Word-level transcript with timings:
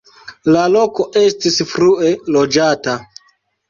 La 0.55 0.63
loko 0.77 1.05
estis 1.23 1.61
frue 1.77 2.13
loĝata. 2.39 3.01